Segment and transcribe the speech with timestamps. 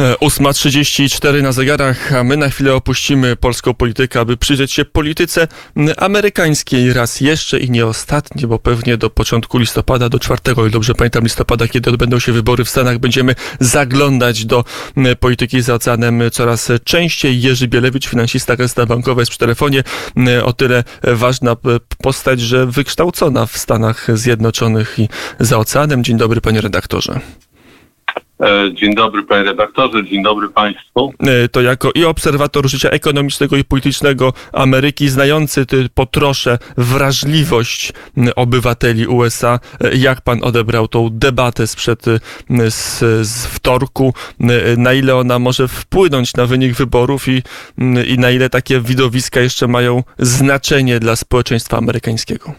[0.00, 5.48] 8.34 na zegarach, a my na chwilę opuścimy polską politykę, aby przyjrzeć się polityce
[5.96, 10.94] amerykańskiej raz jeszcze i nie ostatni, bo pewnie do początku listopada, do 4, i dobrze
[10.94, 14.64] pamiętam listopada, kiedy odbędą się wybory w Stanach, będziemy zaglądać do
[15.20, 17.42] polityki za oceanem coraz częściej.
[17.42, 19.84] Jerzy Bielewicz, finansista Gazeta Bankowa jest przy telefonie.
[20.44, 21.56] O tyle ważna
[22.02, 25.08] postać, że wykształcona w Stanach Zjednoczonych i
[25.40, 26.04] za oceanem.
[26.04, 27.20] Dzień dobry panie redaktorze.
[28.40, 31.12] E, dzień dobry panie redaktorze, dzień dobry państwu.
[31.20, 37.92] E, to jako i obserwator życia ekonomicznego i politycznego Ameryki, znający po trosze wrażliwość
[38.36, 42.04] obywateli USA, e, jak pan odebrał tą debatę sprzed
[42.68, 44.14] z, z wtorku,
[44.76, 47.42] na ile ona może wpłynąć na wynik wyborów i,
[48.06, 52.54] i na ile takie widowiska jeszcze mają znaczenie dla społeczeństwa amerykańskiego?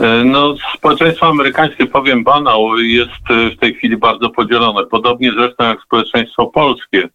[0.00, 4.86] E, no, społeczeństwo amerykańskie, powiem banał, jest e, w tej chwili bardzo podzielone.
[4.86, 7.08] Podobnie zresztą jak społeczeństwo polskie.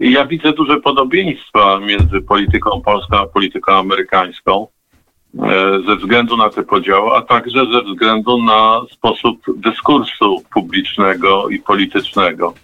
[0.00, 4.66] I ja widzę duże podobieństwa między polityką polską a polityką amerykańską
[5.38, 11.58] e, ze względu na te podziały, a także ze względu na sposób dyskursu publicznego i
[11.58, 12.54] politycznego.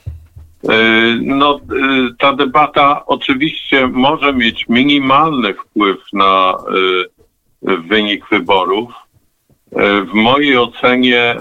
[1.21, 1.61] No,
[2.19, 6.55] ta debata oczywiście może mieć minimalny wpływ na
[7.63, 9.04] wynik wyborów,
[10.11, 11.39] w mojej ocenie e,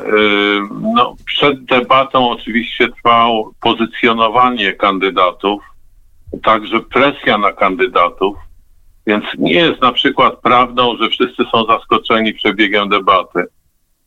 [0.96, 5.64] no, przed debatą oczywiście trwało pozycjonowanie kandydatów,
[6.44, 8.38] także presja na kandydatów,
[9.08, 13.46] więc nie jest na przykład prawdą, że wszyscy są zaskoczeni przebiegiem debaty.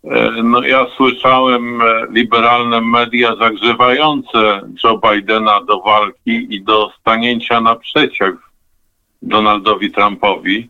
[0.04, 7.60] E, no, ja słyszałem e, liberalne media zagrzewające Joe Bidena do walki i do stanięcia
[7.60, 8.34] naprzeciw
[9.22, 10.68] Donaldowi Trumpowi.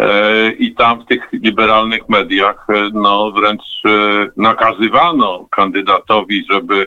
[0.00, 3.90] E, i tam w tych liberalnych mediach e, no wręcz e,
[4.36, 6.86] nakazywano kandydatowi, żeby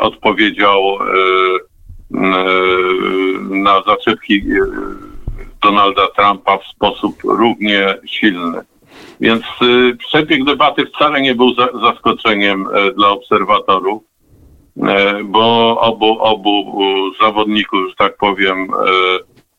[0.00, 0.98] odpowiedział
[3.50, 4.42] na zaczepki
[5.62, 8.60] Donalda Trumpa w sposób równie silny.
[9.20, 9.42] Więc
[9.98, 14.02] przebieg debaty wcale nie był zaskoczeniem dla obserwatorów,
[15.24, 16.80] bo obu, obu
[17.20, 18.68] zawodników, że tak powiem,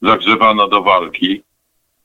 [0.02, 1.44] zagrzewano do walki.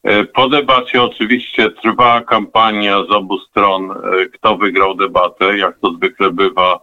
[0.03, 5.93] E, po debacie oczywiście trwa kampania z obu stron, e, kto wygrał debatę, jak to
[5.93, 6.81] zwykle bywa.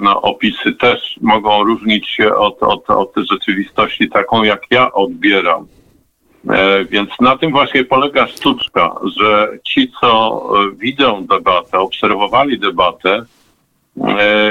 [0.00, 5.66] No, opisy też mogą różnić się od, od, od rzeczywistości taką, jak ja odbieram.
[6.90, 10.42] Więc na tym właśnie polega sztuczka, że ci, co
[10.76, 13.24] widzą debatę, obserwowali debatę,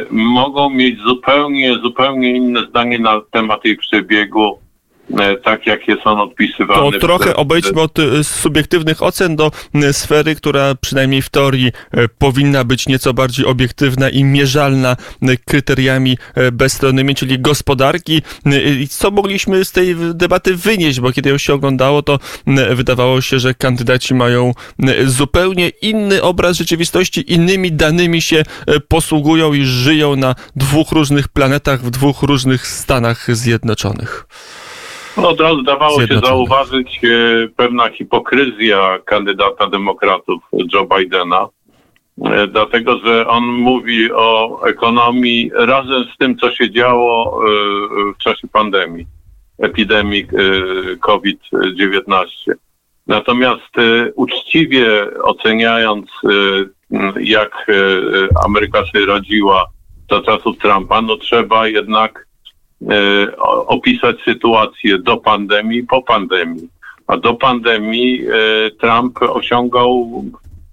[0.10, 4.60] mogą mieć zupełnie, zupełnie inne zdanie na temat jej przebiegu
[5.44, 6.92] tak jak jest on odpisywany.
[6.92, 9.52] To trochę obejdźmy od e, subiektywnych ocen do
[9.92, 14.96] sfery, która przynajmniej w teorii e, powinna być nieco bardziej obiektywna i mierzalna
[15.46, 16.18] kryteriami
[16.52, 18.22] bezstronnymi, czyli gospodarki.
[18.90, 22.20] Co mogliśmy z tej debaty wynieść, bo kiedy ją się oglądało, to
[22.76, 24.52] wydawało się, że kandydaci mają
[25.06, 28.44] zupełnie inny obraz rzeczywistości, innymi danymi się
[28.88, 34.28] posługują i żyją na dwóch różnych planetach, w dwóch różnych Stanach Zjednoczonych.
[35.18, 41.48] No, od razu dawało się zauważyć e, pewna hipokryzja kandydata demokratów Joe Bidena,
[42.26, 47.48] e, dlatego że on mówi o ekonomii razem z tym, co się działo e,
[48.14, 49.08] w czasie pandemii,
[49.60, 50.28] epidemii
[51.00, 52.26] COVID-19.
[53.08, 53.76] Natomiast
[54.16, 56.06] uczciwie oceniając,
[57.20, 57.68] jak
[58.46, 59.66] Ameryka się rodziła
[60.12, 62.27] za czasów Trumpa, no trzeba jednak
[63.68, 66.70] opisać sytuację do pandemii, po pandemii.
[67.08, 70.24] A do pandemii e, Trump osiągał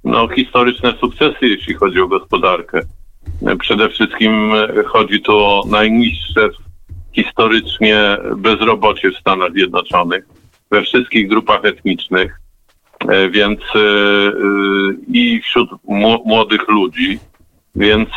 [0.05, 2.81] no, historyczne sukcesy, jeśli chodzi o gospodarkę.
[3.61, 4.53] Przede wszystkim
[4.87, 6.49] chodzi tu o najniższe
[7.13, 10.25] historycznie bezrobocie w Stanach Zjednoczonych,
[10.71, 12.41] we wszystkich grupach etnicznych,
[13.31, 13.61] więc
[15.09, 15.71] i wśród
[16.25, 17.19] młodych ludzi.
[17.77, 18.09] Więc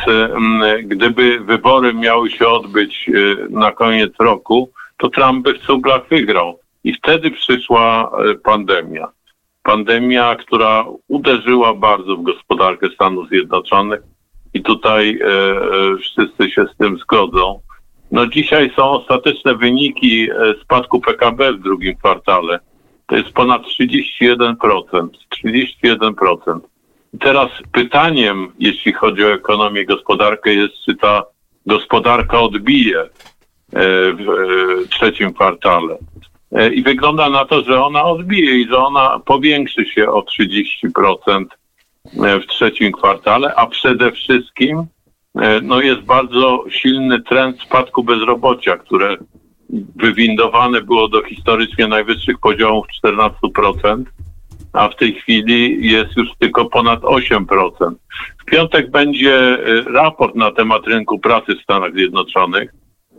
[0.83, 3.13] gdyby wybory miały się odbyć e,
[3.49, 6.59] na koniec roku, to Trump by w cuglach wygrał.
[6.83, 9.07] I wtedy przyszła e, pandemia.
[9.63, 14.01] Pandemia, która uderzyła bardzo w gospodarkę Stanów Zjednoczonych
[14.53, 17.59] i tutaj e, wszyscy się z tym zgodzą.
[18.11, 20.27] No dzisiaj są ostateczne wyniki
[20.63, 22.59] spadku PKB w drugim kwartale.
[23.07, 24.55] To jest ponad 31%.
[25.45, 26.59] 31%.
[27.19, 31.23] Teraz pytaniem, jeśli chodzi o ekonomię, gospodarkę, jest, czy ta
[31.65, 33.09] gospodarka odbije e,
[34.13, 35.97] w e, trzecim kwartale.
[36.51, 41.45] E, I wygląda na to, że ona odbije i że ona powiększy się o 30%
[42.13, 44.85] w trzecim kwartale, a przede wszystkim
[45.61, 49.17] no jest bardzo silny trend spadku bezrobocia, które
[49.95, 54.03] wywindowane było do historycznie najwyższych poziomów 14%,
[54.73, 57.95] a w tej chwili jest już tylko ponad 8%.
[58.41, 59.57] W piątek będzie
[59.93, 62.73] raport na temat rynku pracy w Stanach Zjednoczonych.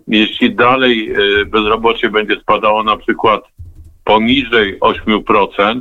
[0.08, 1.12] Jeśli dalej
[1.46, 3.42] bezrobocie będzie spadało na przykład
[4.04, 5.80] poniżej 8%,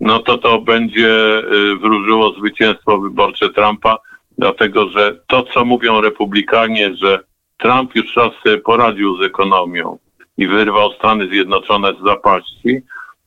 [0.00, 3.98] no to to będzie y, wróżyło zwycięstwo wyborcze Trumpa,
[4.38, 7.20] dlatego że to, co mówią republikanie, że
[7.56, 9.98] Trump już raz sobie poradził z ekonomią
[10.38, 12.80] i wyrwał Stany Zjednoczone z zapaści,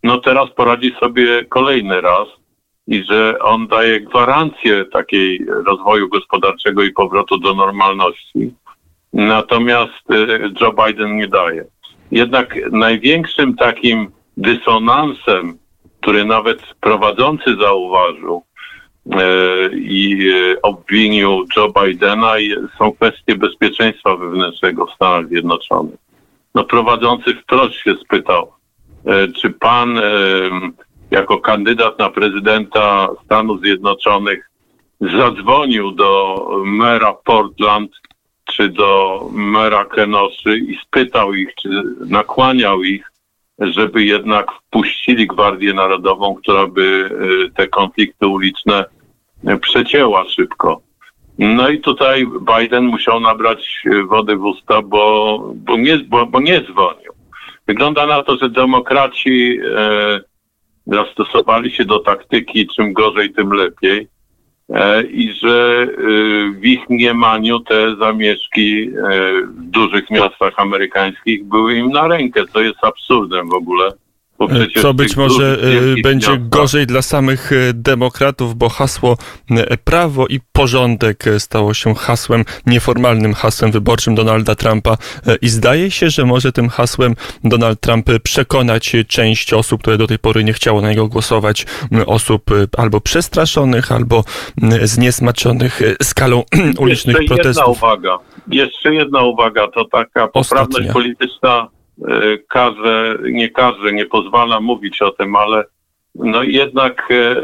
[0.03, 2.27] no teraz poradzi sobie kolejny raz
[2.87, 8.53] i że on daje gwarancję takiej rozwoju gospodarczego i powrotu do normalności.
[9.13, 11.65] Natomiast y, Joe Biden nie daje.
[12.11, 15.61] Jednak największym takim dysonansem
[16.01, 18.43] który nawet prowadzący zauważył
[19.11, 19.19] e,
[19.73, 22.33] i e, obwinił Joe Bidena,
[22.77, 25.99] są kwestie bezpieczeństwa wewnętrznego w Stanach Zjednoczonych.
[26.55, 28.51] No prowadzący wprost się spytał,
[29.35, 29.99] czy pan
[31.11, 34.49] jako kandydat na prezydenta Stanów Zjednoczonych
[35.01, 37.91] zadzwonił do mera Portland
[38.45, 41.69] czy do mera Kenosy i spytał ich, czy
[42.09, 43.11] nakłaniał ich
[43.61, 47.09] żeby jednak wpuścili Gwardię Narodową, która by
[47.47, 48.85] e, te konflikty uliczne
[49.45, 50.81] e, przecięła szybko.
[51.39, 52.27] No i tutaj
[52.57, 57.00] Biden musiał nabrać e, wody w usta, bo, bo, nie, bo, bo nie dzwonił.
[57.67, 60.19] Wygląda na to, że demokraci e,
[60.87, 64.07] zastosowali się do taktyki czym gorzej, tym lepiej.
[64.73, 65.95] E, i że e,
[66.59, 68.91] w ich mniemaniu te zamieszki e,
[69.41, 73.91] w dużych miastach amerykańskich były im na rękę, co jest absurdem w ogóle.
[74.81, 75.57] Co być może
[76.03, 79.17] będzie gorzej dla samych demokratów, bo hasło
[79.83, 84.97] prawo i porządek stało się hasłem, nieformalnym hasłem wyborczym Donalda Trumpa
[85.41, 90.19] i zdaje się, że może tym hasłem Donald Trump przekonać część osób, które do tej
[90.19, 91.65] pory nie chciało na niego głosować,
[92.05, 94.23] osób albo przestraszonych, albo
[94.83, 96.43] zniesmaczonych skalą
[96.83, 97.67] ulicznych Jeszcze protestów.
[97.67, 98.17] Jedna uwaga.
[98.47, 100.93] Jeszcze jedna uwaga, to taka poprawność Ostatnia.
[100.93, 101.80] polityczna E,
[102.47, 105.63] każe, nie każe, nie pozwala mówić o tym, ale
[106.15, 107.37] no jednak e,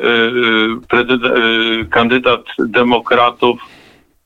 [0.98, 3.60] e, kandydat demokratów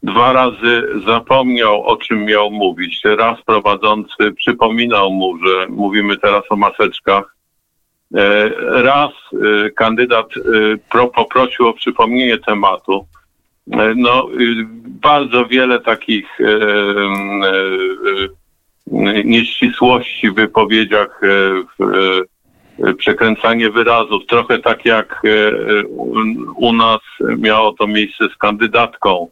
[0.04, 3.02] dwa razy zapomniał, o czym miał mówić.
[3.04, 7.36] Raz prowadzący przypominał mu, że mówimy teraz o maseczkach.
[8.68, 9.12] Raz
[9.76, 10.28] kandydat
[11.16, 13.06] poprosił o przypomnienie tematu.
[13.96, 14.28] No,
[14.86, 16.38] bardzo wiele takich
[19.26, 25.88] nieścisłości w wypowiedziach, e, e, przekręcanie wyrazów, trochę tak jak e,
[26.56, 27.00] u nas
[27.38, 29.28] miało to miejsce z kandydatką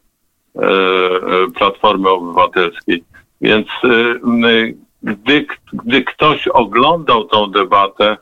[1.56, 3.04] Platformy Obywatelskiej.
[3.42, 3.68] Więc
[5.04, 8.18] gdy, gdy ktoś oglądał tą debatę,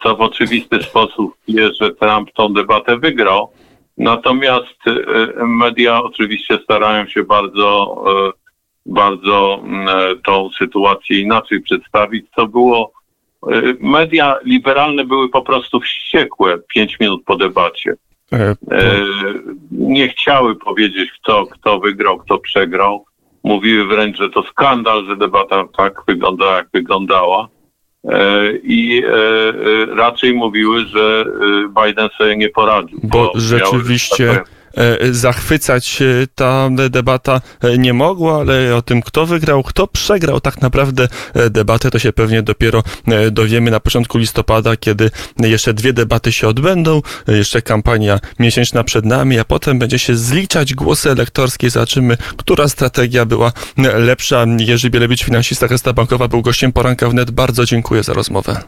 [0.00, 3.52] to w oczywisty sposób wie, że Trump tą debatę wygrał.
[3.98, 4.78] Natomiast
[5.36, 7.96] media oczywiście starają się bardzo
[8.88, 12.92] bardzo mm, e, tą sytuację inaczej przedstawić, co było.
[13.46, 17.94] E, media liberalne były po prostu wściekłe pięć minut po debacie.
[18.32, 18.54] E,
[19.70, 23.04] nie chciały powiedzieć, kto, kto wygrał, kto przegrał.
[23.42, 27.48] Mówiły wręcz, że to skandal, że debata tak wyglądała, jak wyglądała.
[28.62, 29.02] I
[29.96, 31.24] raczej mówiły, że
[31.84, 33.00] Biden sobie nie poradził.
[33.02, 34.24] Bo, bo rzeczywiście.
[34.24, 34.57] Miały, tak
[35.10, 40.62] zachwycać e, ta debata e, nie mogła, ale o tym, kto wygrał, kto przegrał tak
[40.62, 41.08] naprawdę
[41.50, 42.82] debatę, to się pewnie dopiero
[43.30, 49.38] dowiemy na początku listopada, kiedy jeszcze dwie debaty się odbędą, jeszcze kampania miesięczna przed nami,
[49.38, 53.52] a potem będzie się zliczać głosy elektorskie, zobaczymy, która strategia była
[53.94, 54.46] lepsza.
[54.58, 57.30] Jerzy Bielewicz, finansista Gesta Bankowa, był gościem poranka wnet.
[57.30, 58.62] Bardzo dziękuję za rozmowę.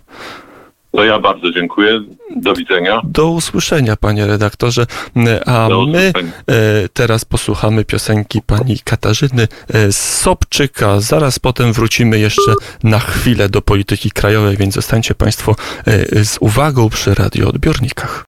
[1.11, 2.00] Ja bardzo dziękuję.
[2.37, 3.00] Do widzenia.
[3.05, 4.87] Do usłyszenia, panie redaktorze.
[5.47, 11.00] A my e, teraz posłuchamy piosenki pani Katarzyny e, Sobczyka.
[11.00, 12.52] Zaraz potem wrócimy jeszcze
[12.83, 18.19] na chwilę do polityki krajowej, więc zostańcie państwo e, z uwagą przy radioodbiornikach.